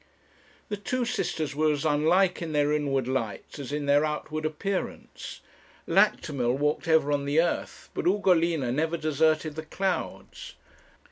The 0.69 0.77
two 0.77 1.05
sisters 1.05 1.55
were 1.55 1.71
as 1.71 1.85
unlike 1.85 2.41
in 2.41 2.53
their 2.53 2.73
inward 2.73 3.07
lights 3.07 3.59
as 3.59 3.71
in 3.71 3.85
their 3.85 4.03
outward 4.03 4.45
appearance. 4.47 5.41
Lactimel 5.85 6.57
walked 6.57 6.87
ever 6.87 7.11
on 7.11 7.25
the 7.25 7.39
earth, 7.39 7.91
but 7.93 8.07
Ugolina 8.07 8.71
never 8.71 8.97
deserted 8.97 9.53
the 9.55 9.61
clouds. 9.63 10.55